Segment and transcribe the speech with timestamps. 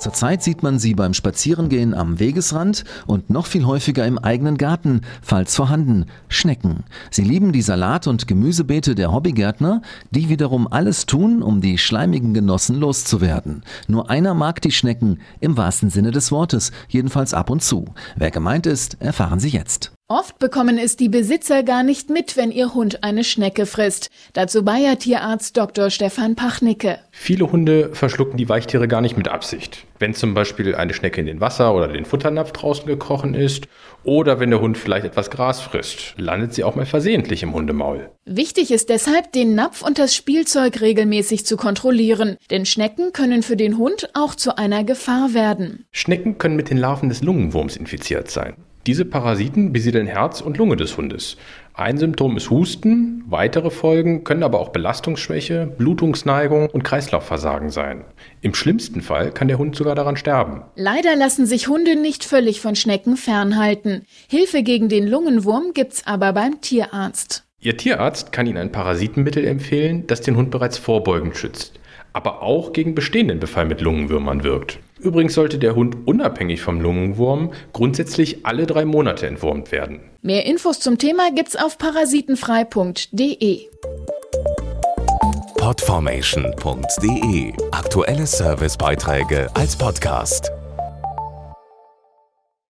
[0.00, 5.02] Zurzeit sieht man sie beim Spazierengehen am Wegesrand und noch viel häufiger im eigenen Garten,
[5.20, 6.84] falls vorhanden, Schnecken.
[7.10, 12.32] Sie lieben die Salat- und Gemüsebeete der Hobbygärtner, die wiederum alles tun, um die schleimigen
[12.32, 13.62] Genossen loszuwerden.
[13.88, 17.84] Nur einer mag die Schnecken, im wahrsten Sinne des Wortes, jedenfalls ab und zu.
[18.16, 19.92] Wer gemeint ist, erfahren Sie jetzt.
[20.12, 24.10] Oft bekommen es die Besitzer gar nicht mit, wenn ihr Hund eine Schnecke frisst.
[24.32, 25.88] Dazu Bayer Tierarzt Dr.
[25.88, 26.98] Stefan Pachnicke.
[27.12, 29.86] Viele Hunde verschlucken die Weichtiere gar nicht mit Absicht.
[30.00, 33.68] Wenn zum Beispiel eine Schnecke in den Wasser oder den Futternapf draußen gekrochen ist
[34.02, 38.10] oder wenn der Hund vielleicht etwas Gras frisst, landet sie auch mal versehentlich im Hundemaul.
[38.24, 43.56] Wichtig ist deshalb, den Napf und das Spielzeug regelmäßig zu kontrollieren, denn Schnecken können für
[43.56, 45.84] den Hund auch zu einer Gefahr werden.
[45.92, 48.56] Schnecken können mit den Larven des Lungenwurms infiziert sein.
[48.86, 51.36] Diese Parasiten besiedeln Herz und Lunge des Hundes.
[51.74, 58.04] Ein Symptom ist Husten, weitere Folgen können aber auch Belastungsschwäche, Blutungsneigung und Kreislaufversagen sein.
[58.40, 60.62] Im schlimmsten Fall kann der Hund sogar daran sterben.
[60.76, 64.06] Leider lassen sich Hunde nicht völlig von Schnecken fernhalten.
[64.28, 67.44] Hilfe gegen den Lungenwurm gibt's aber beim Tierarzt.
[67.60, 71.80] Ihr Tierarzt kann Ihnen ein Parasitenmittel empfehlen, das den Hund bereits vorbeugend schützt
[72.12, 74.78] aber auch gegen bestehenden Befall mit Lungenwürmern wirkt.
[75.00, 80.00] Übrigens sollte der Hund unabhängig vom Lungenwurm grundsätzlich alle drei Monate entwurmt werden.
[80.22, 83.66] Mehr Infos zum Thema gibt's auf parasitenfrei.de.
[85.56, 90.50] Podformation.de Aktuelle Servicebeiträge als Podcast.